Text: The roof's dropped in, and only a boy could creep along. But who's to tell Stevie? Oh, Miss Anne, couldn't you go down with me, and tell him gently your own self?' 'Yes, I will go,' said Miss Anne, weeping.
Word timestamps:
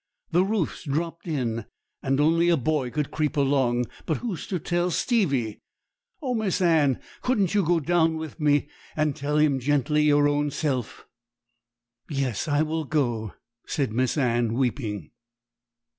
The 0.31 0.43
roof's 0.43 0.83
dropped 0.83 1.27
in, 1.27 1.65
and 2.01 2.19
only 2.19 2.49
a 2.49 2.57
boy 2.57 2.89
could 2.89 3.11
creep 3.11 3.37
along. 3.37 3.85
But 4.07 4.17
who's 4.17 4.47
to 4.47 4.57
tell 4.57 4.89
Stevie? 4.89 5.59
Oh, 6.23 6.33
Miss 6.33 6.59
Anne, 6.59 6.99
couldn't 7.21 7.53
you 7.53 7.63
go 7.63 7.79
down 7.79 8.17
with 8.17 8.39
me, 8.39 8.67
and 8.95 9.15
tell 9.15 9.37
him 9.37 9.59
gently 9.59 10.01
your 10.01 10.27
own 10.27 10.49
self?' 10.49 11.05
'Yes, 12.09 12.47
I 12.47 12.63
will 12.63 12.85
go,' 12.85 13.35
said 13.67 13.93
Miss 13.93 14.17
Anne, 14.17 14.53
weeping. 14.55 15.11